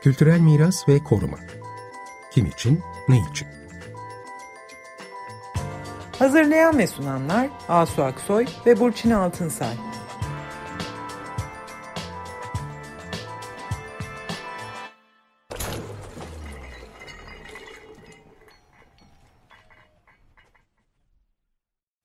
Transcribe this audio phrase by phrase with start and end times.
[0.00, 1.38] Kültürel miras ve koruma.
[2.30, 3.48] Kim için, ne için?
[6.18, 9.74] Hazırlayan ve sunanlar Asu Aksoy ve Burçin Altınsay.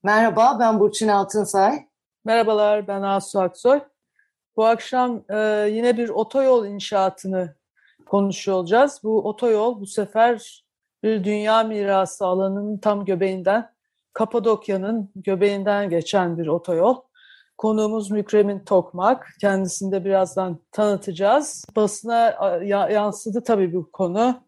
[0.04, 1.88] Merhaba, ben Burçin Altınsay.
[2.26, 3.82] Merhabalar, ben Asu Aksoy.
[4.56, 5.38] Bu akşam e,
[5.72, 7.56] yine bir otoyol inşaatını
[8.06, 9.00] konuşuyor olacağız.
[9.04, 10.64] Bu otoyol bu sefer
[11.04, 13.74] bir dünya mirası alanının tam göbeğinden,
[14.14, 16.96] Kapadokya'nın göbeğinden geçen bir otoyol.
[17.58, 19.28] Konuğumuz Mükremin Tokmak.
[19.42, 21.66] Kendisini de birazdan tanıtacağız.
[21.76, 22.38] Basına
[22.92, 24.44] yansıdı tabii bu konu.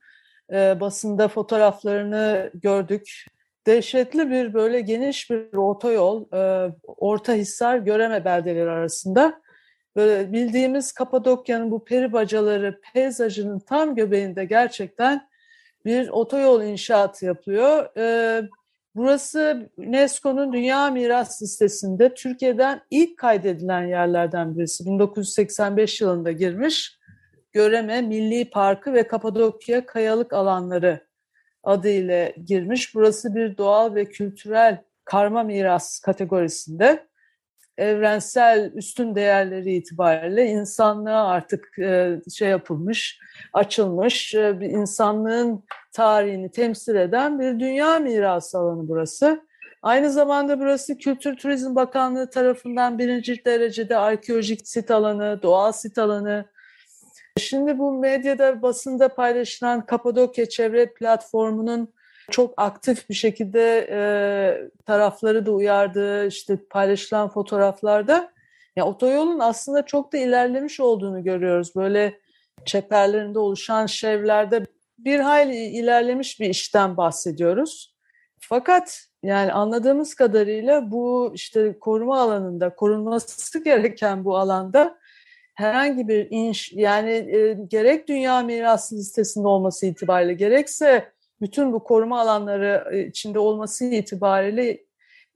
[0.54, 3.26] E, basında fotoğraflarını gördük.
[3.68, 9.42] Dehşetli bir böyle geniş bir otoyol, e, Orta Hisar Göreme beldeleri arasında
[9.96, 15.30] böyle bildiğimiz Kapadokya'nın bu peri bacaları peyzajının tam göbeğinde gerçekten
[15.86, 17.90] bir otoyol inşaatı yapılıyor.
[17.98, 18.42] Ee,
[18.96, 24.86] burası UNESCO'nun Dünya Miras Listesi'nde Türkiye'den ilk kaydedilen yerlerden birisi.
[24.86, 27.00] 1985 yılında girmiş.
[27.52, 31.08] Göreme Milli Parkı ve Kapadokya Kayalık Alanları
[31.64, 32.96] adıyla girmiş.
[32.96, 37.08] Burası bir doğal ve kültürel karma miras kategorisinde
[37.78, 43.20] evrensel üstün değerleri itibariyle insanlığa artık e, şey yapılmış,
[43.54, 49.46] açılmış, e, bir insanlığın tarihini temsil eden bir dünya mirası alanı burası.
[49.82, 56.46] Aynı zamanda burası Kültür Turizm Bakanlığı tarafından birinci derecede arkeolojik sit alanı, doğal sit alanı.
[57.38, 61.94] Şimdi bu medyada, basında paylaşılan Kapadokya Çevre Platformu'nun
[62.32, 64.00] çok aktif bir şekilde e,
[64.86, 68.32] tarafları da uyardığı işte paylaşılan fotoğraflarda
[68.76, 71.76] ya otoyolun aslında çok da ilerlemiş olduğunu görüyoruz.
[71.76, 72.20] Böyle
[72.66, 74.66] çeperlerinde oluşan şevlerde
[74.98, 77.96] bir hayli ilerlemiş bir işten bahsediyoruz.
[78.40, 84.98] Fakat yani anladığımız kadarıyla bu işte koruma alanında korunması gereken bu alanda
[85.56, 91.12] herhangi bir inş yani e, gerek dünya mirası listesinde olması itibariyle gerekse
[91.42, 94.86] bütün bu koruma alanları e, içinde olması itibariyle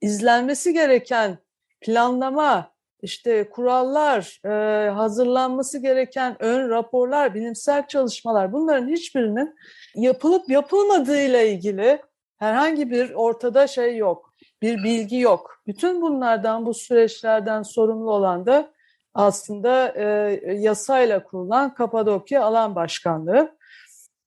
[0.02, 1.38] izlenmesi gereken
[1.82, 2.72] planlama,
[3.02, 9.56] işte kurallar, e, hazırlanması gereken ön raporlar, bilimsel çalışmalar bunların hiçbirinin
[9.96, 12.02] yapılıp yapılmadığıyla ilgili
[12.38, 15.62] herhangi bir ortada şey yok, bir bilgi yok.
[15.68, 18.72] Bütün bunlardan, bu süreçlerden sorumlu olan da
[19.14, 20.06] aslında e,
[20.54, 23.59] yasayla kurulan Kapadokya Alan Başkanlığı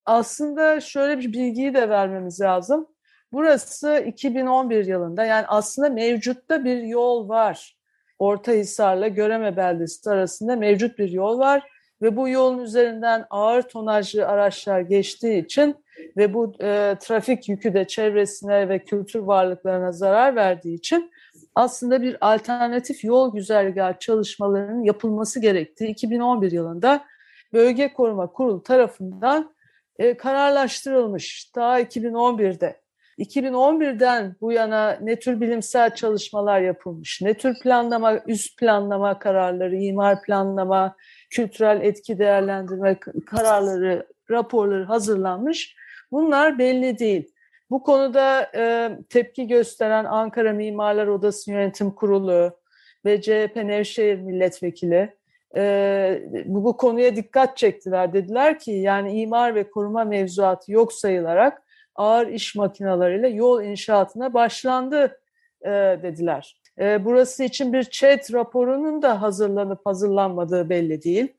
[0.07, 2.87] aslında şöyle bir bilgiyi de vermemiz lazım.
[3.33, 7.77] Burası 2011 yılında yani aslında mevcutta bir yol var.
[8.19, 11.63] Orta Hisar'la Göreme Beldesi arasında mevcut bir yol var
[12.03, 15.77] ve bu yolun üzerinden ağır tonajlı araçlar geçtiği için
[16.17, 21.11] ve bu e, trafik yükü de çevresine ve kültür varlıklarına zarar verdiği için
[21.55, 27.05] aslında bir alternatif yol güzergahı çalışmalarının yapılması gerektiği 2011 yılında
[27.53, 29.52] Bölge Koruma Kurulu tarafından
[29.99, 32.83] e, kararlaştırılmış daha 2011'de.
[33.19, 40.23] 2011'den bu yana ne tür bilimsel çalışmalar yapılmış, ne tür planlama, üst planlama kararları, imar
[40.23, 40.97] planlama,
[41.31, 45.77] kültürel etki değerlendirme kararları, raporları hazırlanmış.
[46.13, 47.33] Bunlar belli değil.
[47.71, 52.59] Bu konuda e, tepki gösteren Ankara Mimarlar Odası Yönetim Kurulu
[53.05, 55.17] ve CHP Nevşehir Milletvekili
[55.57, 58.13] e, bu, bu konuya dikkat çektiler.
[58.13, 61.63] Dediler ki yani imar ve koruma mevzuatı yok sayılarak
[61.95, 65.21] ağır iş makinalarıyla yol inşaatına başlandı
[65.63, 65.71] e,
[66.03, 66.63] dediler.
[66.79, 71.33] E, burası için bir ÇED raporunun da hazırlanıp hazırlanmadığı belli değil.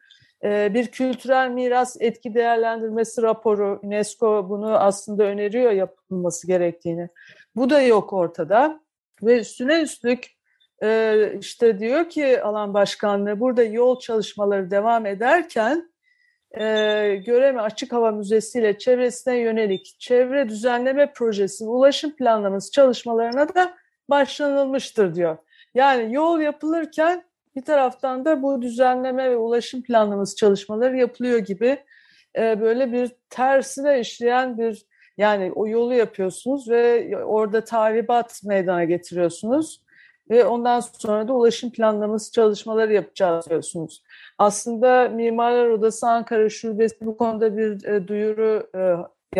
[0.43, 7.09] E, bir kültürel miras etki değerlendirmesi raporu, UNESCO bunu aslında öneriyor yapılması gerektiğini.
[7.55, 8.79] Bu da yok ortada
[9.23, 10.42] ve üstüne üstlük
[10.83, 15.93] e, işte diyor ki alan başkanlığı burada yol çalışmaları devam ederken
[16.57, 16.61] e,
[17.25, 23.73] Göreme Açık Hava Müzesi ile çevresine yönelik çevre düzenleme projesi ulaşım planlaması çalışmalarına da
[24.09, 25.37] başlanılmıştır diyor.
[25.73, 27.23] Yani yol yapılırken
[27.55, 31.77] bir taraftan da bu düzenleme ve ulaşım planlaması çalışmaları yapılıyor gibi
[32.37, 34.85] e, böyle bir tersine işleyen bir
[35.17, 39.82] yani o yolu yapıyorsunuz ve orada tahribat meydana getiriyorsunuz
[40.29, 44.03] ve ondan sonra da ulaşım planlaması çalışmaları yapacağız diyorsunuz.
[44.37, 48.81] Aslında Mimarlar Odası Ankara Şubesi bu konuda bir e, duyuru e,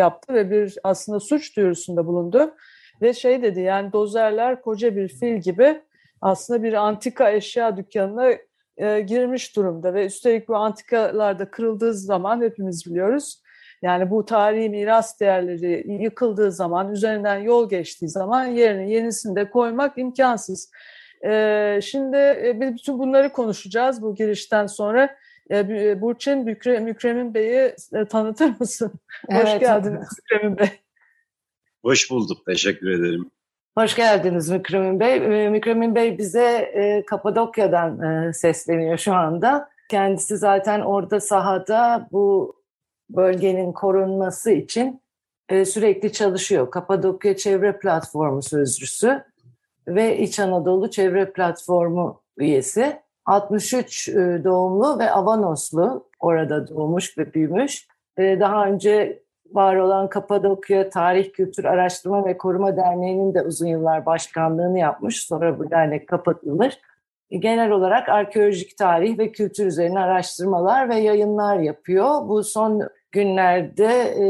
[0.00, 2.54] yaptı ve bir aslında suç duyurusunda bulundu.
[3.02, 5.82] Ve şey dedi yani dozerler koca bir fil gibi
[6.20, 8.30] aslında bir antika eşya dükkanına
[8.76, 13.42] e, girmiş durumda ve üstelik bu antikalarda kırıldığı zaman hepimiz biliyoruz.
[13.84, 19.98] Yani bu tarihi miras değerleri yıkıldığı zaman, üzerinden yol geçtiği zaman yerine yenisini de koymak
[19.98, 20.70] imkansız.
[21.24, 25.16] E, şimdi e, bütün bunları konuşacağız bu girişten sonra.
[25.50, 28.92] E, Burçin Mükre, Mükremin Bey'i e, tanıtır mısın?
[29.28, 29.44] Evet.
[29.44, 30.68] Hoş geldiniz Mükremin Bey.
[31.82, 33.30] Hoş bulduk, teşekkür ederim.
[33.78, 35.16] Hoş geldiniz Mükremin Bey.
[35.16, 39.68] Ee, Mükremin Bey bize e, Kapadokya'dan sesleniyor şu anda.
[39.90, 42.54] Kendisi zaten orada sahada bu
[43.16, 45.00] bölgenin korunması için
[45.48, 46.70] e, sürekli çalışıyor.
[46.70, 49.24] Kapadokya Çevre Platformu sözcüsü
[49.88, 53.04] ve İç Anadolu Çevre Platformu üyesi.
[53.26, 54.08] 63
[54.44, 57.88] doğumlu ve Avanoslu orada doğmuş ve büyümüş.
[58.18, 59.22] Daha önce
[59.52, 65.26] var olan Kapadokya Tarih Kültür Araştırma ve Koruma Derneği'nin de uzun yıllar başkanlığını yapmış.
[65.26, 66.80] Sonra bu dernek kapatılır.
[67.30, 72.28] Genel olarak arkeolojik tarih ve kültür üzerine araştırmalar ve yayınlar yapıyor.
[72.28, 74.24] Bu son günlerde e,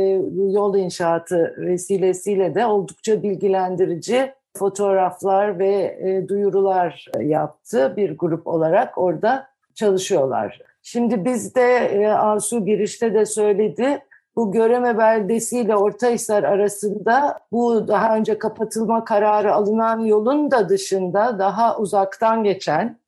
[0.53, 9.47] yol inşaatı vesilesiyle de oldukça bilgilendirici fotoğraflar ve e, duyurular yaptı bir grup olarak orada
[9.75, 10.61] çalışıyorlar.
[10.83, 13.99] Şimdi biz de e, Asu girişte de söyledi
[14.37, 21.39] bu Göreme Beldesi ile Ortahisar arasında bu daha önce kapatılma kararı alınan yolun da dışında
[21.39, 22.99] daha uzaktan geçen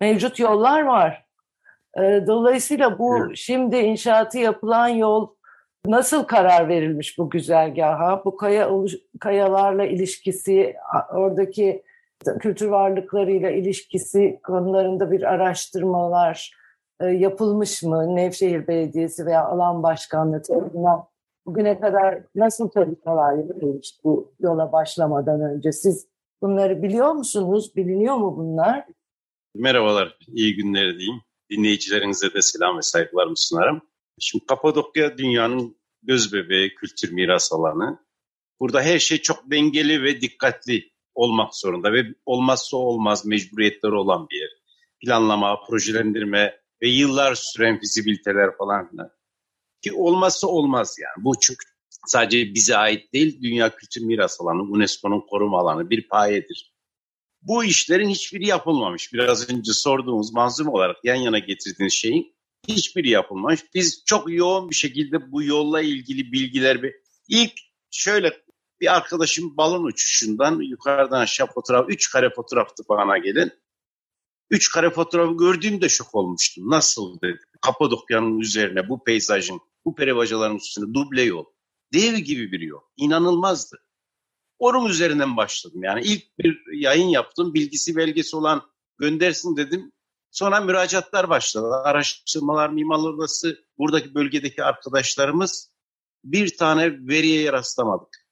[0.00, 1.25] mevcut yollar var.
[1.98, 3.36] Ee, dolayısıyla bu evet.
[3.36, 5.28] şimdi inşaatı yapılan yol
[5.86, 8.22] nasıl karar verilmiş bu güzergaha?
[8.24, 8.70] Bu kaya
[9.20, 10.74] kayalarla ilişkisi,
[11.14, 11.82] oradaki
[12.40, 16.56] kültür varlıklarıyla ilişkisi konularında bir araştırmalar
[17.00, 18.16] e, yapılmış mı?
[18.16, 21.04] Nevşehir Belediyesi veya alan başkanlığı tarafından
[21.46, 25.72] bugüne kadar nasıl çalışmalar yapılmış bu yola başlamadan önce?
[25.72, 26.08] Siz
[26.42, 27.76] bunları biliyor musunuz?
[27.76, 28.86] Biliniyor mu bunlar?
[29.54, 31.25] Merhabalar, iyi günler diyeyim.
[31.50, 33.82] Dinleyicilerinize de selam ve saygılarımı sunarım.
[34.20, 38.06] Şimdi Kapadokya dünyanın göz bebeği kültür miras alanı.
[38.60, 44.40] Burada her şey çok dengeli ve dikkatli olmak zorunda ve olmazsa olmaz mecburiyetleri olan bir
[44.40, 44.50] yer.
[45.00, 49.10] Planlama, projelendirme, ve yıllar süren fizibiliteler falan filan.
[49.82, 51.24] Ki olmazsa olmaz yani.
[51.24, 51.66] Bu çünkü
[52.06, 56.75] sadece bize ait değil, Dünya Kültür Miras Alanı, UNESCO'nun koruma alanı bir payedir.
[57.46, 59.12] Bu işlerin hiçbiri yapılmamış.
[59.12, 62.36] Biraz önce sorduğumuz manzum olarak yan yana getirdiğiniz şeyin
[62.68, 63.60] hiçbiri yapılmamış.
[63.74, 66.94] Biz çok yoğun bir şekilde bu yolla ilgili bilgiler bir
[67.28, 67.52] ilk
[67.90, 68.42] şöyle
[68.80, 73.52] bir arkadaşım balon uçuşundan yukarıdan aşağı fotoğraf, üç kare fotoğraftı bana gelin.
[74.50, 76.70] Üç kare fotoğrafı gördüğümde şok olmuştum.
[76.70, 77.40] Nasıl dedi.
[77.60, 81.44] Kapadokya'nın üzerine bu peyzajın, bu peribacaların üstüne duble yol.
[81.92, 82.80] Dev gibi bir yol.
[82.96, 83.85] İnanılmazdı.
[84.58, 85.82] Onun üzerinden başladım.
[85.82, 87.54] Yani ilk bir yayın yaptım.
[87.54, 88.62] Bilgisi belgesi olan
[88.98, 89.92] göndersin dedim.
[90.30, 91.66] Sonra müracaatlar başladı.
[91.84, 95.72] Araştırmalar, Mimarlar Odası, buradaki bölgedeki arkadaşlarımız
[96.24, 98.26] bir tane veriye rastlamadık.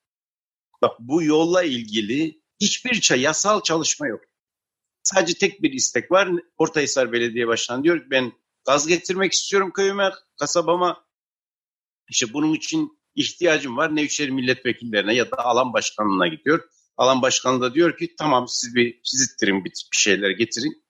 [0.82, 4.20] Bak bu yolla ilgili hiçbir yasal çalışma yok.
[5.02, 6.28] Sadece tek bir istek var.
[6.56, 8.32] Ortahisar Belediye Başkanı diyor ki ben
[8.66, 11.04] gaz getirmek istiyorum köyüme, kasabama.
[12.08, 13.96] İşte bunun için ihtiyacım var.
[13.96, 16.68] Nevşehir milletvekillerine ya da alan başkanlığına gidiyor.
[16.96, 20.84] Alan başkanı da diyor ki tamam siz bir çizittirin bir, bir şeyler getirin.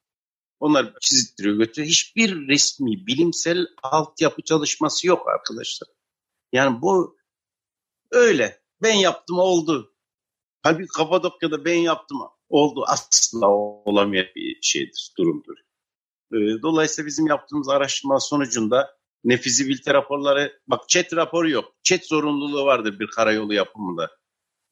[0.61, 1.88] Onlar çizittiriyor götürüyor.
[1.88, 5.89] Hiçbir resmi bilimsel altyapı çalışması yok arkadaşlar.
[6.53, 7.17] Yani bu
[8.10, 8.65] öyle.
[8.82, 9.94] Ben yaptım oldu.
[10.63, 12.19] Halbuki Kapadokya'da ben yaptım
[12.49, 13.49] oldu asla
[13.84, 15.56] olamayan bir şeydir, durumdur.
[16.32, 21.75] Ee, dolayısıyla bizim yaptığımız araştırma sonucunda ne fizibilite raporları, bak chat raporu yok.
[21.83, 24.11] Chat zorunluluğu vardır bir karayolu yapımında.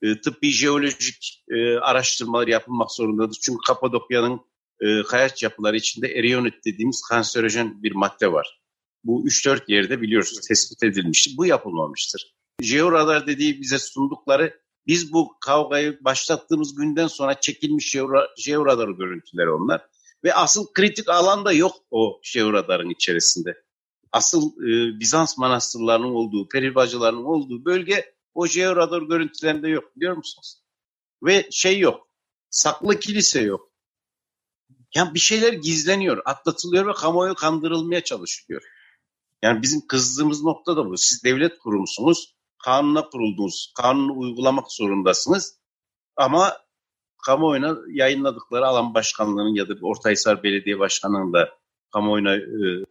[0.02, 3.38] E, tıbbi jeolojik e, araştırmalar yapılmak zorundadır.
[3.42, 4.40] Çünkü Kapadokya'nın
[4.80, 8.60] e, kayaç yapıları içinde eriyonit dediğimiz kanserojen bir madde var.
[9.04, 11.36] Bu 3-4 yerde biliyorsunuz tespit edilmiştir.
[11.36, 12.34] Bu yapılmamıştır.
[12.62, 17.96] Jeoradar dediği bize sundukları biz bu kavgayı başlattığımız günden sonra çekilmiş
[18.38, 19.86] jeoradar görüntüleri onlar.
[20.24, 23.62] Ve asıl kritik alan da yok o jeoradarın içerisinde.
[24.12, 30.62] Asıl e, Bizans manastırlarının olduğu, peribacıların olduğu bölge o jeoradar görüntülerinde yok biliyor musunuz?
[31.22, 32.08] Ve şey yok,
[32.50, 33.72] saklı kilise yok.
[34.94, 38.62] Yani bir şeyler gizleniyor, atlatılıyor ve kamuoyu kandırılmaya çalışılıyor.
[39.42, 40.96] Yani bizim kızdığımız nokta da bu.
[40.96, 43.72] Siz devlet kurumsunuz kanuna kuruldunuz.
[43.76, 45.58] Kanunu uygulamak zorundasınız.
[46.16, 46.58] Ama
[47.26, 51.58] kamuoyuna yayınladıkları alan başkanlığının ya da Ortahisar Belediye Başkanı'nın da
[51.92, 52.84] kamuoyuna e,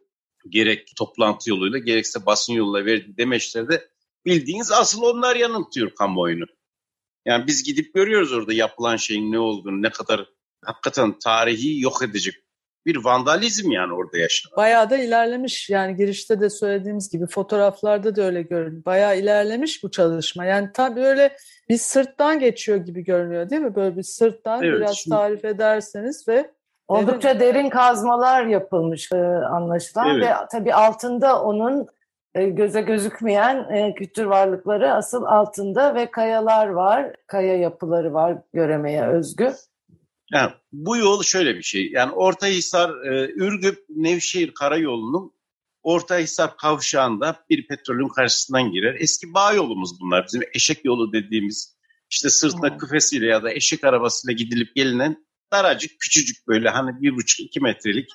[0.50, 3.88] gerek toplantı yoluyla gerekse basın yoluyla verdiği demeçlerde
[4.26, 6.46] bildiğiniz asıl onlar yanıltıyor kamuoyunu.
[7.26, 10.26] Yani biz gidip görüyoruz orada yapılan şeyin ne olduğunu, ne kadar
[10.66, 12.36] hakikaten tarihi yok edecek
[12.86, 14.58] bir vandalizm yani orada yaşanan.
[14.58, 18.86] Bayağı da ilerlemiş yani girişte de söylediğimiz gibi fotoğraflarda da öyle görünüyor.
[18.86, 20.46] Bayağı ilerlemiş bu çalışma.
[20.46, 21.38] Yani tam böyle
[21.70, 23.76] bir sırttan geçiyor gibi görünüyor değil mi?
[23.76, 26.52] Böyle bir sırttan Evet, biraz şimdi- tarif ederseniz ve
[26.92, 30.24] Oldukça derin kazmalar yapılmış e, anlaşılan Evet.
[30.24, 31.88] ve tabii altında onun
[32.36, 39.08] e, göze gözükmeyen e, kültür varlıkları asıl altında ve kayalar var, kaya yapıları var göremeye
[39.08, 39.54] özgü.
[40.34, 41.92] Yani bu yol şöyle bir şey.
[41.92, 42.90] Yani Ortahisar,
[43.36, 45.34] Ürgüp, Nevşehir Karayolu'nun
[45.84, 48.96] Ortahisar kavşağında bir petrolün karşısından girer.
[49.00, 50.26] Eski bağ yolumuz bunlar.
[50.26, 51.78] Bizim eşek yolu dediğimiz
[52.10, 52.78] işte sırtına Hmm.
[52.78, 58.10] küfesiyle ya da eşek arabasıyla gidilip gelinen daracık küçücük böyle hani bir buçuk iki metrelik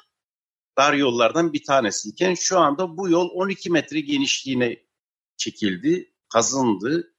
[0.79, 4.87] dar yollardan bir tanesiyken şu anda bu yol 12 metre genişliğine
[5.37, 7.15] çekildi, kazındı.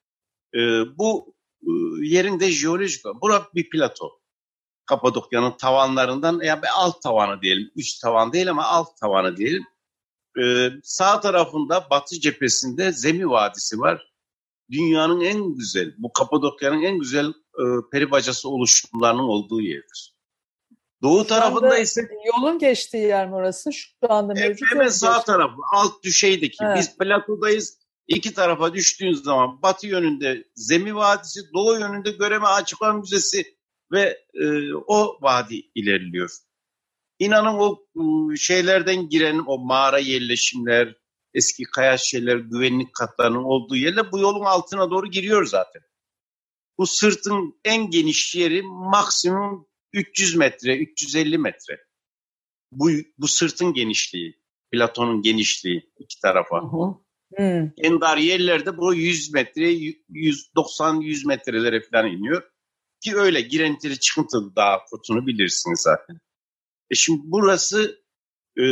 [0.56, 0.60] E,
[0.98, 1.72] bu e,
[2.02, 4.20] yerin de jeolojik, burası bir plato.
[4.86, 7.72] Kapadokya'nın tavanlarından ya bir alt tavanı diyelim.
[7.76, 9.66] Üst tavan değil ama alt tavanı diyelim.
[10.42, 14.14] Ee, sağ tarafında batı cephesinde Zemi Vadisi var.
[14.72, 20.18] Dünyanın en güzel, bu Kapadokya'nın en güzel e, peri bacası oluşumlarının olduğu yerdir.
[21.02, 23.74] Doğu Şu tarafında ise yolun geçtiği yer mi orası?
[23.74, 26.58] Şu anda mevcut hemen sağ geçtiği- tarafı, alt düşeydeki.
[26.62, 26.78] Evet.
[26.78, 27.78] Biz platodayız.
[28.08, 33.58] İki tarafa düştüğün zaman batı yönünde Zemi Vadisi, doğu yönünde Göreme Açıklar Müzesi
[33.92, 36.30] ve e, o vadi ilerliyor.
[37.20, 37.80] İnanın o
[38.34, 40.96] e, şeylerden giren o mağara yerleşimler,
[41.34, 45.82] eski kaya şeyler, güvenlik katlarının olduğu yerle bu yolun altına doğru giriyor zaten.
[46.78, 51.88] Bu sırtın en geniş yeri maksimum 300 metre, 350 metre.
[52.72, 54.42] Bu, bu sırtın genişliği,
[54.72, 56.62] platonun genişliği iki tarafa.
[56.62, 57.08] Hı hı.
[57.36, 57.72] Hmm.
[57.78, 62.44] En dar yerlerde bu 100 metre, 190-100 metrelere falan iniyor.
[63.04, 66.20] Ki öyle girintili çıkıntılı dağ kutunu bilirsiniz zaten.
[66.92, 68.02] E şimdi burası
[68.60, 68.66] e,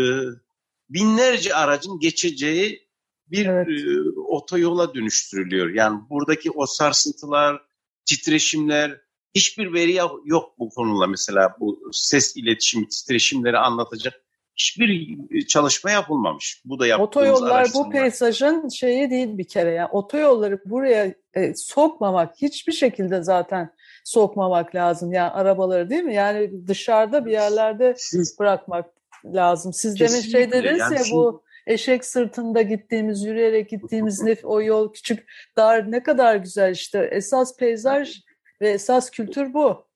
[0.90, 2.90] binlerce aracın geçeceği
[3.28, 3.68] bir Evet.
[3.68, 5.70] e, otoyola dönüştürülüyor.
[5.70, 7.62] Yani buradaki o sarsıntılar,
[8.06, 9.02] titreşimler,
[9.36, 9.96] hiçbir veri
[10.26, 14.22] yok bu konuda mesela bu ses iletişimi, titreşimleri anlatacak
[14.56, 16.62] hiçbir çalışma yapılmamış.
[16.66, 19.72] Bu da yaptığımız Otoyollar bu peyzajın şeyi değil bir kere.
[19.72, 25.14] Yani otoyolları buraya e, sokmamak, hiçbir şekilde zaten sokmamak lazım.
[25.14, 26.16] Yani arabaları değil mi?
[26.16, 28.86] Yani dışarıda bir yerlerde Siz bırakmak
[29.26, 29.74] lazım.
[29.74, 34.94] Siz demin şey dediniz Yani ya şimdi- bu eşek sırtında gittiğimiz, yürüyerek gittiğimiz o yol
[34.94, 37.10] küçük, dar ne kadar güzel işte.
[37.12, 38.22] Esas peyzaj
[38.62, 39.88] ve esas kültür bu.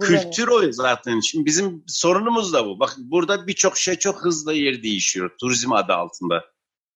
[0.00, 1.20] Kültür o zaten.
[1.20, 2.80] Şimdi bizim sorunumuz da bu.
[2.80, 5.30] Bakın burada birçok şey çok hızlı yer değişiyor.
[5.40, 6.44] Turizm adı altında.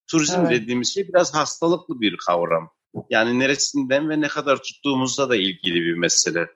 [0.06, 0.50] Turizm Evet.
[0.50, 2.70] dediğimiz şey biraz hastalıklı bir kavram.
[3.10, 6.48] Yani neresinden ve ne kadar tuttuğumuzla da ilgili bir mesele.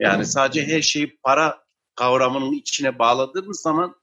[0.00, 3.94] Yani sadece her şeyi para kavramının içine bağladığımız zaman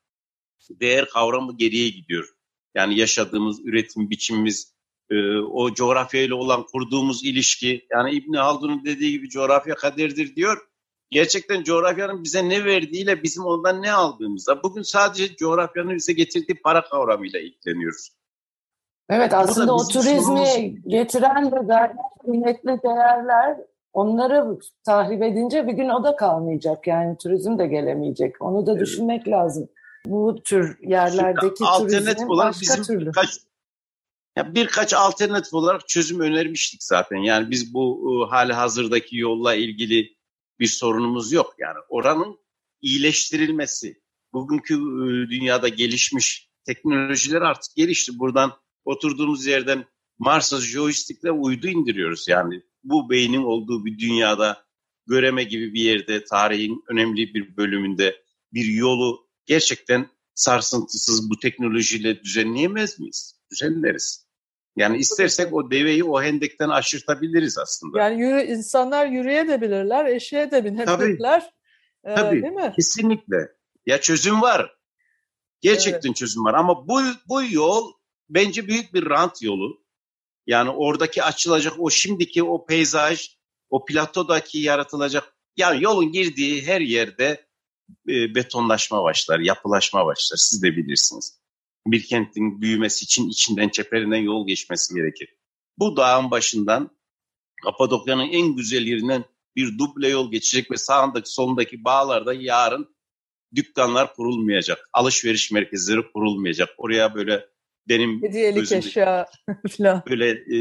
[0.69, 2.36] değer kavramı geriye gidiyor.
[2.77, 4.73] Yani yaşadığımız üretim biçimimiz,
[5.09, 7.87] e, o coğrafyayla olan kurduğumuz ilişki.
[7.91, 10.57] Yani İbn Haldun'un dediği gibi coğrafya kaderdir diyor.
[11.11, 16.81] Gerçekten coğrafyanın bize ne verdiğiyle bizim ondan ne aldığımızda bugün sadece coğrafyanın bize getirdiği para
[16.81, 18.09] kavramıyla ilgileniyoruz.
[19.09, 20.83] Evet aslında o turizmi sorunumuz.
[20.87, 21.91] getiren de gayet
[22.25, 23.57] kıymetli değerler
[23.93, 26.87] onları tahrip edince bir gün o da kalmayacak.
[26.87, 28.41] Yani turizm de gelemeyecek.
[28.41, 28.81] Onu da Evet.
[28.81, 29.69] düşünmek lazım.
[30.09, 33.05] Bu tür yerlerdeki Şimdi alternatif olarak başka bizim türlü.
[33.05, 33.29] birkaç
[34.37, 37.17] ya birkaç alternatif olarak çözüm önermiştik zaten.
[37.17, 40.17] Yani biz bu e, hali hazırdaki yolla ilgili
[40.59, 41.55] bir sorunumuz yok.
[41.57, 42.39] Yani oranın
[42.81, 44.01] iyileştirilmesi.
[44.33, 48.19] Bugünkü e, dünyada gelişmiş teknolojiler artık gelişti.
[48.19, 48.51] Buradan
[48.85, 49.85] oturduğumuz yerden
[50.19, 52.27] Mars'a joystickle uydu indiriyoruz.
[52.27, 54.67] Yani bu beynin olduğu bir dünyada
[55.07, 58.21] Göreme gibi bir yerde tarihin önemli bir bölümünde
[58.53, 63.39] bir yolu gerçekten sarsıntısız bu teknolojiyle düzenleyemez miyiz?
[63.51, 64.27] Düzenleriz.
[64.75, 67.99] Yani istersek o deveyi o hendekten aşırtabiliriz aslında.
[67.99, 71.53] Yani yürü, insanlar yürüyebilirler, eşeğe de binebilirler.
[72.03, 72.41] Ee, Tabii.
[72.41, 72.73] Değil mi?
[72.75, 73.37] Kesinlikle.
[73.85, 74.77] Ya çözüm var.
[75.61, 77.93] Gerçekten çözüm var ama bu bu yol
[78.29, 79.83] bence büyük bir rant yolu.
[80.47, 83.37] Yani oradaki açılacak o şimdiki o peyzaj,
[83.69, 87.46] o platodaki yaratılacak yani yolun girdiği her yerde
[88.09, 90.37] e, betonlaşma başlar, yapılaşma başlar.
[90.37, 91.39] Siz de bilirsiniz.
[91.87, 95.29] Bir kentin büyümesi için içinden çeperinden yol geçmesi gerekir.
[95.77, 96.97] Bu dağın başından
[97.63, 99.25] Kapadokya'nın en güzel yerinden
[99.55, 102.95] bir duble yol geçecek ve sağındaki solundaki bağlarda yarın
[103.55, 104.89] dükkanlar kurulmayacak.
[104.93, 106.69] Alışveriş merkezleri kurulmayacak.
[106.77, 107.45] Oraya böyle
[107.89, 109.27] benim Hediyelik eşya
[110.09, 110.59] böyle e,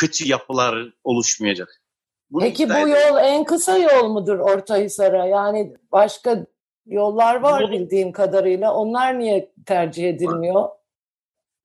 [0.00, 1.83] kötü yapılar oluşmayacak.
[2.34, 5.26] Bunu Peki bu yol en kısa yol mudur Ortahisar'a?
[5.26, 6.46] Yani başka
[6.86, 8.74] Yollar var Yol- bildiğim kadarıyla.
[8.74, 10.68] Onlar niye tercih edilmiyor?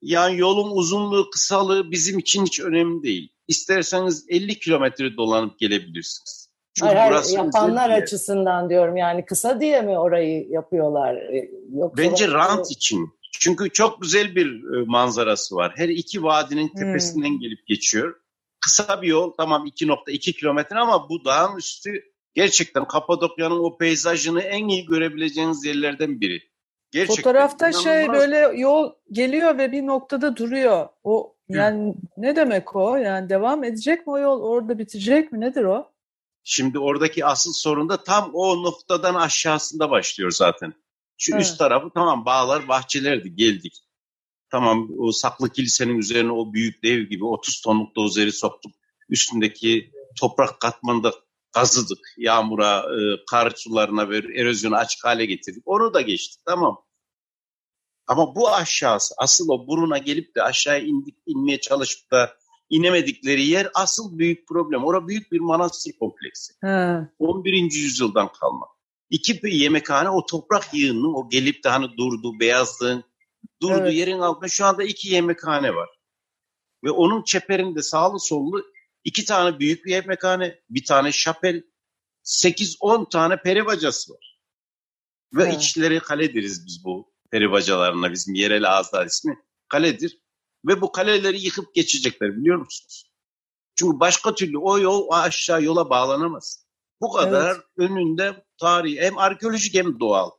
[0.02, 3.34] Yani yolun uzunluğu, kısalığı bizim için hiç önemli değil.
[3.48, 6.50] İsterseniz 50 kilometre dolanıp gelebilirsiniz.
[6.74, 8.02] Çünkü Hayır, burası yapanlar bir yer.
[8.02, 8.98] açısından diyorum.
[8.98, 11.16] Yani kısa diye mi orayı yapıyorlar?
[11.16, 13.10] Ee, Yoksa Bence rant için.
[13.32, 15.74] Çünkü çok güzel bir e, manzarası var.
[15.76, 18.16] Her iki vadinin tepesinden gelip geçiyor.
[18.62, 24.68] Kısa bir yol tamam 2.2 kilometre ama bu dağın üstü gerçekten Kapadokya'nın o peyzajını en
[24.68, 26.50] iyi görebileceğiniz yerlerden biri.
[26.92, 28.18] Gerçekten Fotoğrafta şey inanılmaz.
[28.18, 30.88] böyle yol geliyor ve bir noktada duruyor.
[31.04, 32.96] O yani ne demek o?
[32.96, 34.42] Yani devam edecek mi o yol?
[34.42, 35.40] Orada bitecek mi?
[35.40, 35.92] Nedir o?
[36.44, 40.74] Şimdi oradaki asıl sorun da tam o noktadan aşağısında başlıyor zaten.
[41.18, 41.42] Şu Evet.
[41.42, 43.84] üst tarafı tamam bağlar bahçelerdi geldik.
[44.52, 48.72] Tamam o saklı kilisenin üzerine o büyük dev gibi 30 tonluk dozeri soktuk.
[49.10, 51.14] Üstündeki toprak katmanı da
[51.52, 52.00] kazıdık.
[52.18, 55.64] Yağmura, e, kar sularına ve erozyonu açık hale getirdik.
[55.66, 56.84] Onu da geçtik tamam.
[58.08, 62.34] Ama bu aşağısı asıl o buruna gelip de aşağıya indik, inmeye çalışıp da
[62.70, 64.84] inemedikleri yer asıl büyük problem.
[64.84, 66.54] Orada büyük bir manastır kompleksi.
[66.62, 67.10] Ha.
[67.20, 67.54] 11.
[67.54, 68.68] yüzyıldan kalma.
[69.10, 73.04] İki bir yemekhane o toprak yığınının o gelip de hani durduğu beyazlığın
[73.62, 73.94] durduğu Evet.
[73.94, 75.90] yerin altında şu anda iki yemekhane var.
[76.84, 78.66] Ve onun çeperinde sağlı sollu
[79.04, 81.64] iki tane büyük bir yemekhane, bir tane şapel,
[82.24, 84.40] 8-10 tane peri bacası var.
[85.34, 85.62] Ve Evet.
[85.62, 88.12] içleri kale deriz biz bu peri bacalarına.
[88.12, 90.22] Bizim yerel ağızlar ismi kaledir.
[90.66, 93.12] Ve bu kaleleri yıkıp geçecekler biliyor musunuz?
[93.76, 96.66] Çünkü başka türlü o yol o aşağı yola bağlanamaz.
[97.02, 100.30] Bu kadar önünde tarihi hem arkeolojik hem doğal.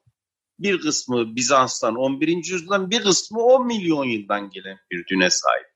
[0.60, 2.28] Bir kısmı Bizans'tan 11.
[2.28, 5.66] yüzyıldan bir kısmı 10 milyon yıldan gelen bir düne sahip.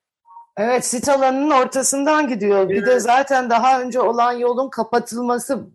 [0.56, 2.68] Evet sit alanının ortasından gidiyor.
[2.68, 3.02] Bir de Evet.
[3.02, 5.66] zaten daha önce olan yolun kapatılması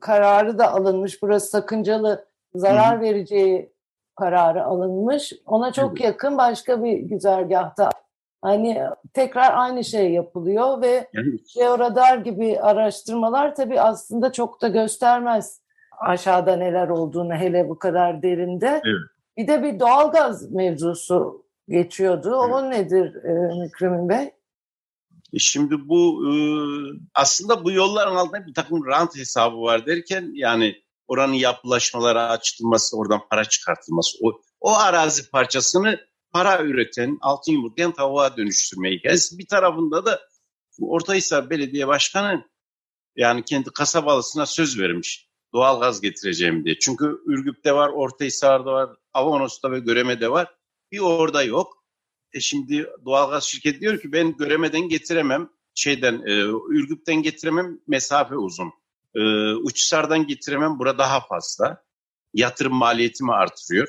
[0.00, 1.22] kararı da alınmış.
[1.22, 3.72] Burası sakıncalı, zarar vereceği
[4.16, 5.32] kararı alınmış.
[5.46, 6.04] Ona çok Evet.
[6.04, 7.90] yakın başka bir güzergahta
[8.42, 8.82] hani
[9.14, 15.60] tekrar aynı şey yapılıyor ve Yani Georadar gibi araştırmalar tabii aslında çok da göstermez
[16.00, 18.82] aşağıda neler olduğunu hele bu kadar derinde.
[18.84, 19.10] Evet.
[19.36, 22.40] Bir de bir doğalgaz mevzusu geçiyordu.
[22.44, 22.54] Evet.
[22.54, 24.30] O nedir e, Mükremin Bey?
[25.32, 26.32] E Şimdi bu e,
[27.14, 30.76] aslında bu yolların altında bir takım rant hesabı var derken yani
[31.08, 36.00] oranın yapılaşmalara açılması, oradan para çıkartılması, o, o arazi parçasını
[36.32, 39.38] para üreten, altın yumurtlayan tavuğa dönüştürme hikayesi.
[39.38, 40.20] Bir tarafında da
[40.80, 42.44] Ortahisar Belediye Başkanı
[43.16, 46.78] yani kendi kasabalısına söz vermiş doğal gaz getireceğim diye.
[46.78, 50.54] Çünkü Ürgüp'te var, Ortahisar'da var, Avanos'ta ve Göreme'de var.
[50.92, 51.84] Bir orada yok.
[52.32, 55.48] E şimdi doğalgaz şirketi diyor ki ben Göreme'den getiremem.
[55.74, 56.32] Şeyden e,
[56.68, 58.72] Ürgüp'ten getiremem mesafe uzun.
[59.14, 59.20] E,
[59.54, 61.82] Uçhisar'dan getiremem bura daha fazla.
[62.34, 63.88] Yatırım maliyetimi artırıyor.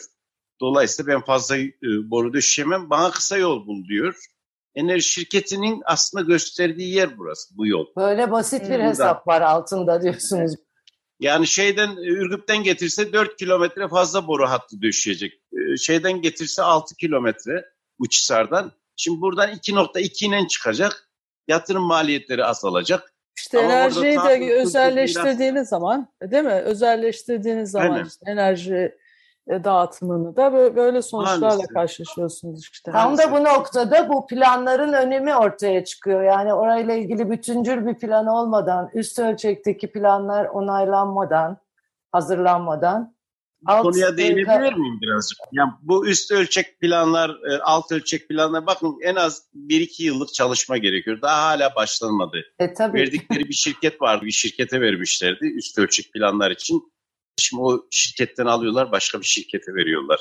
[0.62, 2.89] Dolayısıyla ben fazla e, boru döşeyemem.
[2.89, 4.15] Bana kısa yol bul diyor.
[4.76, 7.86] Enerji şirketinin aslında gösterdiği yer burası bu yol.
[7.97, 8.86] Böyle basit bir Hmm.
[8.86, 10.56] hesap var altında diyorsunuz.
[11.22, 15.34] Yani şeyden e, Ürgüp'ten getirse 4 kilometre fazla boru hattı döşeyecek.
[15.54, 17.66] E, Şeyden getirse 6 kilometre
[18.00, 18.72] Uçhisar'dan.
[18.96, 21.10] Şimdi buradan 2.2 ile çıkacak.
[21.48, 23.14] Yatırım maliyetleri azalacak.
[23.38, 26.52] İşte Ama enerjiyi de özelleştirdiğiniz zaman, değil mi?
[26.52, 28.06] Özelleştirdiğiniz zaman Aynen.
[28.06, 28.96] işte enerji
[29.64, 31.74] dağıtımını da böyle, sonuçlarla Maalesef.
[31.74, 32.92] karşılaşıyorsunuz işte.
[32.92, 36.24] Tam da bu noktada bu planların önemi ortaya çıkıyor.
[36.24, 41.58] Yani orayla ilgili bütüncül bir plan olmadan, üst ölçekteki planlar onaylanmadan,
[42.12, 43.16] hazırlanmadan
[43.66, 45.38] alt Konuya değinebilir miyim birazcık?
[45.52, 50.78] Yani bu üst ölçek planlar, e, alt ölçek planlar bakın en az 1-2 yıllık çalışma
[50.78, 51.22] gerekiyor.
[51.22, 52.38] Daha hala başlanmadı.
[52.60, 53.00] E tabii.
[53.00, 54.26] Verdikleri bir şirket vardı.
[54.26, 56.91] Bir şirkete vermişlerdi üst ölçek planlar için.
[57.38, 60.20] Şimdi o şirketten alıyorlar başka bir şirkete veriyorlar.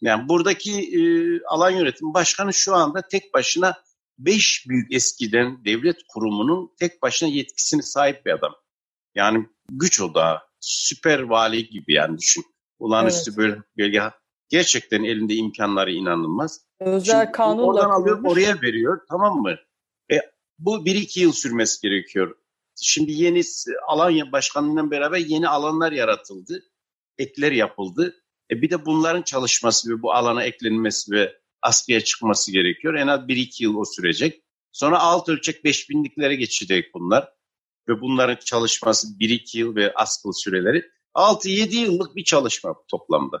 [0.00, 1.00] Yani buradaki e,
[1.44, 3.74] alan yönetim başkanı şu anda tek başına
[4.18, 8.54] 5 büyük eskiden devlet kurumunun tek başına yetkisini sahip bir adam.
[9.14, 12.44] Yani güç odağı, süper vali gibi yani düşün.
[12.78, 13.38] Olağanüstü Evet.
[13.38, 14.10] böyle belge.
[14.48, 16.60] Gerçekten elinde imkanları inanılmaz.
[16.80, 19.56] Özel Şimdi kanunla oradan alıyor oraya veriyor tamam mı?
[20.12, 20.16] E,
[20.58, 22.36] bu bir iki yıl sürmesi gerekiyor.
[22.80, 26.62] Şimdi yeni s- alan başkanlığıyla beraber yeni alanlar yaratıldı.
[27.18, 28.14] Ekler yapıldı.
[28.50, 32.94] E, bir de bunların çalışması ve bu alana eklenmesi ve askıya çıkması gerekiyor.
[32.94, 34.42] En az bir iki yıl o sürecek.
[34.72, 37.28] Sonra alt ölçek beş binliklere geçecek bunlar.
[37.88, 40.84] Ve bunların çalışması bir iki yıl ve askılı süreleri.
[41.14, 43.40] 6-7 yıllık bir çalışma toplamda.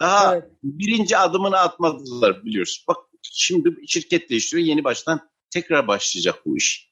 [0.00, 0.50] Daha Evet.
[0.62, 2.84] birinci adımını atmadılar biliyorsun.
[2.88, 6.89] Bak şimdi şirket değiştiriyor yeni baştan tekrar başlayacak bu iş.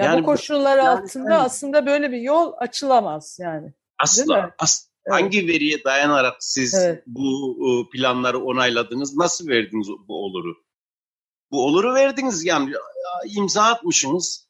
[0.00, 1.42] Ya Yani bu bu- koşullar yani altında evet.
[1.44, 3.72] aslında böyle bir yol açılamaz yani.
[3.98, 7.02] Asla, as- Hangi veriye dayanarak siz Evet.
[7.06, 9.16] bu e, planları onayladınız?
[9.16, 10.54] Nasıl verdiniz bu oluru?
[11.50, 12.72] Bu oluru verdiniz yani
[13.36, 14.48] imza atmışsınız.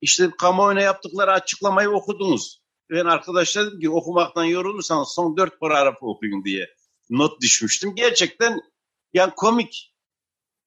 [0.00, 2.62] İşte kamuoyuna yaptıkları açıklamayı okudunuz.
[2.90, 6.66] Ben arkadaşlar dedim ki okumaktan yorulursanız son dört paragrafı okuyun diye
[7.10, 7.94] not düşmüştüm.
[7.94, 8.60] Gerçekten
[9.12, 9.94] yani komik.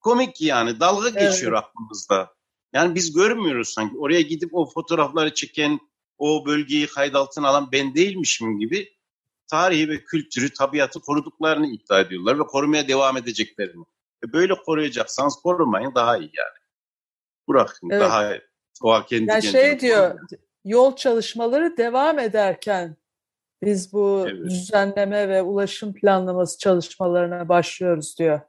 [0.00, 1.20] Komik yani dalga Evet.
[1.32, 2.34] geçiyor aklımızda.
[2.72, 3.98] Yani biz görmüyoruz sanki.
[3.98, 5.80] Oraya gidip o fotoğrafları çeken,
[6.18, 8.88] o bölgeyi kayıt altına alan ben değilmişim gibi
[9.50, 13.84] tarihi ve kültürü, tabiatı koruduklarını iddia ediyorlar ve korumaya devam edeceklerini.
[14.24, 16.58] E böyle koruyacaksanız korumayın daha iyi yani.
[17.48, 18.02] Bırakın Evet.
[18.02, 18.32] daha
[18.82, 20.18] o kendi Yani kendine şey diyor,
[20.64, 22.96] yol çalışmaları devam ederken
[23.62, 24.50] biz bu Evet.
[24.50, 28.40] düzenleme ve ulaşım planlaması çalışmalarına başlıyoruz diyor.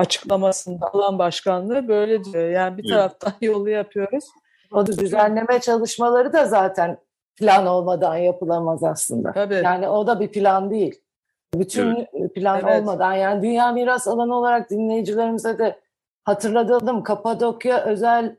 [0.00, 2.48] Açıklamasında alan başkanlığı böyle diyor.
[2.50, 2.90] Yani bir Evet.
[2.92, 4.24] taraftan yolu yapıyoruz.
[4.72, 6.98] O düzenleme çalışmaları da zaten
[7.36, 9.32] plan olmadan yapılamaz aslında.
[9.32, 9.60] Tabii.
[9.64, 11.00] Yani o da bir plan değil.
[11.54, 12.80] Bütün plan Evet.
[12.80, 15.80] olmadan yani Dünya Miras Alanı olarak dinleyicilerimize de
[16.24, 17.02] hatırlatalım.
[17.02, 18.36] Kapadokya özel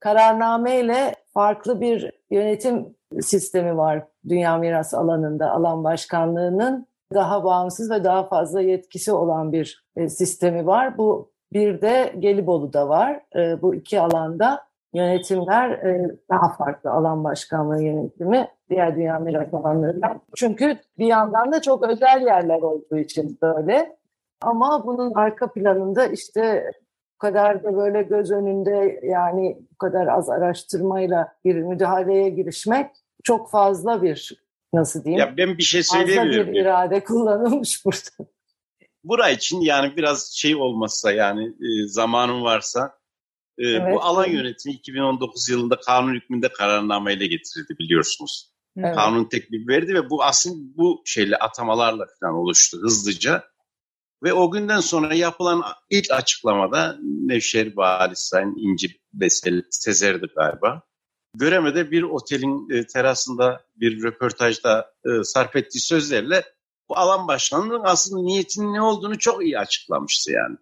[0.00, 5.50] kararnameyle farklı bir yönetim sistemi var Dünya Miras Alanı'nda.
[5.50, 10.98] Alan Başkanlığı'nın daha bağımsız ve daha fazla yetkisi olan bir e, sistemi var.
[10.98, 13.20] Bu bir de Gelibolu'da var.
[13.36, 20.20] E, bu iki alanda yönetimler e, daha farklı alan başkanlığı yönetimi diğer dünya miras alanlarından.
[20.36, 23.96] Çünkü bir yandan da çok özel yerler olduğu için böyle.
[24.42, 26.72] Ama bunun arka planında işte
[27.14, 32.90] bu kadar da böyle göz önünde yani bu kadar az araştırmayla bir müdahaleye girişmek
[33.24, 38.30] çok fazla bir nasıl diyeyim Ya ben bir şey fazla söyleyebilir bir irade kullanılmış burada.
[39.04, 42.98] Bura için yani biraz şey olmazsa yani e, zamanın varsa
[43.58, 43.94] e, Evet.
[43.94, 48.52] bu alan yönetimi 2019 yılında kanun hükmünde kararnameyle getirildi biliyorsunuz.
[48.76, 48.94] Evet.
[48.94, 53.44] Kanun teklifi verdi ve bu aslında bu şeyle atamalarla falan oluştu hızlıca.
[54.22, 60.82] Ve o günden sonra yapılan ilk açıklamada Nevşehir Valisi Sayın İnci Besel Sezer'di galiba.
[61.34, 66.44] Göreme'de bir otelin e, terasında bir röportajda e, sarf ettiği sözlerle
[66.88, 70.56] bu alan başkanının aslında niyetinin ne olduğunu çok iyi açıklamıştı yani.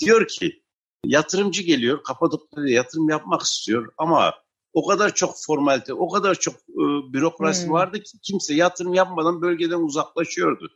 [0.00, 0.62] Diyor ki
[1.04, 4.34] yatırımcı geliyor Kapadokya'da yatırım yapmak istiyor ama
[4.72, 7.72] o kadar çok formalite, o kadar çok e, bürokrasi Hmm.
[7.72, 10.70] vardı ki kimse yatırım yapmadan bölgeden uzaklaşıyordu.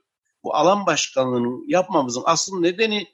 [0.44, 3.06] Bu alan başkanlığını yapmamızın asıl nedeni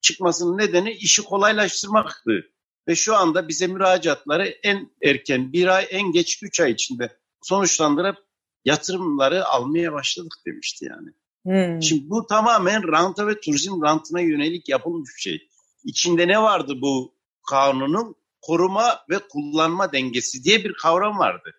[0.00, 2.50] çıkmasının nedeni işi kolaylaştırmaktı.
[2.88, 8.16] Ve şu anda bize müracaatları en erken bir ay en geç üç ay içinde sonuçlandırıp
[8.64, 11.10] yatırımları almaya başladık demişti yani.
[11.42, 11.82] Hmm.
[11.82, 15.48] Şimdi bu tamamen ranta ve turizm rantına yönelik yapılmış bir şey.
[15.84, 17.14] İçinde ne vardı bu
[17.50, 18.14] kanunun?
[18.42, 21.54] Koruma ve kullanma dengesi diye bir kavram vardı.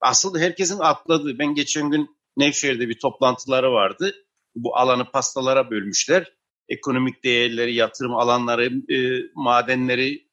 [0.00, 1.38] Asıl herkesin atladığı.
[1.38, 4.14] Ben geçen gün Nevşehir'de bir toplantıları vardı.
[4.54, 6.32] Bu alanı pastalara bölmüşler.
[6.68, 10.23] Ekonomik değerleri, yatırım alanları, e, madenleri.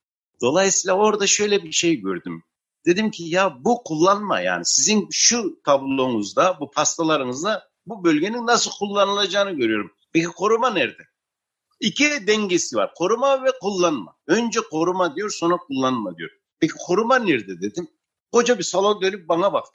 [0.41, 2.43] Dolayısıyla orada şöyle bir şey gördüm.
[2.85, 9.51] Dedim ki ya bu kullanma yani sizin şu tablonuzda, bu pastalarınızda bu bölgenin nasıl kullanılacağını
[9.51, 9.91] görüyorum.
[10.13, 11.03] Peki koruma nerede?
[11.79, 12.93] İki dengesi var.
[12.95, 14.15] Koruma ve kullanma.
[14.27, 16.29] Önce koruma diyor sonra kullanma diyor.
[16.59, 17.87] Peki koruma nerede dedim.
[18.31, 19.65] Koca bir salon dönüp bana bak.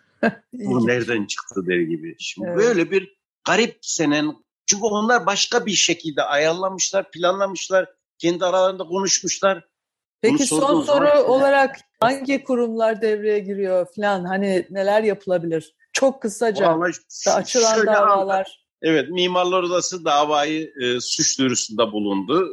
[0.53, 2.17] Bu nereden çıktı der gibi.
[2.19, 2.59] Şimdi Evet.
[2.59, 9.65] böyle bir garip senen çünkü onlar başka bir şekilde ayarlamışlar, planlamışlar, kendi aralarında konuşmuşlar.
[10.31, 15.75] Peki son soru zaman- olarak hangi kurumlar devreye giriyor falan hani neler yapılabilir?
[15.93, 16.93] Çok kısaca Vallahi
[17.35, 18.67] açılan davalar.
[18.83, 22.49] Evet, Mimarlar Odası davayı e, suç duyurusunda bulundu.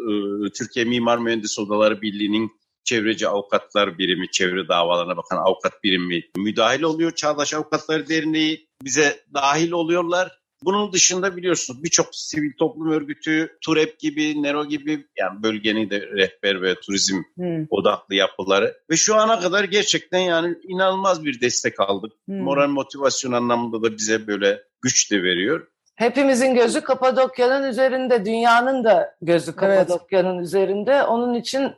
[0.48, 2.52] E, Türkiye Mimar Mühendis Odaları Birliği'nin
[2.84, 7.12] çevreci avukatlar birimi, çevre davalarına bakan avukat birimi müdahil oluyor.
[7.12, 10.43] Çağdaş Avukatlar Derneği bize dahil oluyorlar.
[10.66, 16.62] Bunun dışında biliyorsunuz birçok sivil toplum örgütü, TUREP gibi, NERO gibi yani bölgenin de rehber
[16.62, 17.66] ve turizm Hmm.
[17.70, 22.12] odaklı yapıları ve şu ana kadar gerçekten yani inanılmaz bir destek aldık.
[22.26, 22.40] Hmm.
[22.40, 25.68] Moral motivasyon anlamında da bize böyle güç de veriyor.
[25.96, 31.04] Hepimizin gözü Kapadokya'nın üzerinde, dünyanın da gözü Kapadokya'nın üzerinde.
[31.04, 31.72] Onun için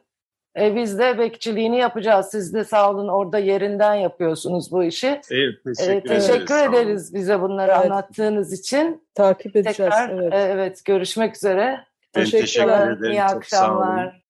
[0.59, 2.27] e, biz de bekçiliğini yapacağız.
[2.31, 5.21] Siz de sağ olun orada yerinden yapıyorsunuz bu işi.
[5.31, 6.73] Evet, E, teşekkür, teşekkür Sağ olun.
[6.73, 7.85] ederiz bize bunları Evet.
[7.85, 9.03] anlattığınız için.
[9.15, 9.77] Takip edeceğiz.
[9.77, 10.33] Tekrar evet.
[10.33, 11.79] e, evet görüşmek üzere.
[12.15, 12.41] Ben Teşekkürler.
[12.45, 13.11] teşekkür ederim.
[13.11, 13.81] İyi Çok sağ olun.
[13.81, 14.24] akşamlar.